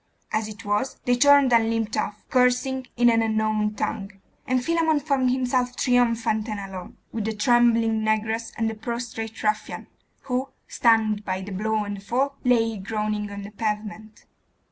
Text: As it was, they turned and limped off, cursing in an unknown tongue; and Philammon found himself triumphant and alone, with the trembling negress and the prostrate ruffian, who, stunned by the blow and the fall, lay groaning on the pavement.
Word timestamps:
As 0.33 0.47
it 0.47 0.65
was, 0.65 0.99
they 1.05 1.15
turned 1.15 1.53
and 1.53 1.69
limped 1.69 1.95
off, 1.95 2.23
cursing 2.31 2.87
in 2.97 3.07
an 3.11 3.21
unknown 3.21 3.75
tongue; 3.75 4.11
and 4.47 4.65
Philammon 4.65 4.99
found 4.99 5.29
himself 5.29 5.75
triumphant 5.75 6.49
and 6.49 6.59
alone, 6.59 6.97
with 7.11 7.25
the 7.25 7.33
trembling 7.35 8.01
negress 8.01 8.51
and 8.57 8.67
the 8.67 8.73
prostrate 8.73 9.43
ruffian, 9.43 9.85
who, 10.21 10.49
stunned 10.67 11.23
by 11.23 11.41
the 11.41 11.51
blow 11.51 11.83
and 11.83 11.97
the 11.97 12.01
fall, 12.01 12.35
lay 12.43 12.77
groaning 12.77 13.29
on 13.29 13.43
the 13.43 13.51
pavement. 13.51 14.25